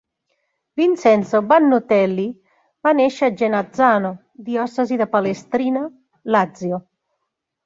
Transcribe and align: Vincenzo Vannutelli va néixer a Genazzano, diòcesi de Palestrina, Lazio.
Vincenzo 0.79 1.41
Vannutelli 1.51 2.25
va 2.87 2.93
néixer 3.01 3.29
a 3.29 3.35
Genazzano, 3.43 4.11
diòcesi 4.49 4.99
de 5.03 5.09
Palestrina, 5.19 5.85
Lazio. 6.37 6.83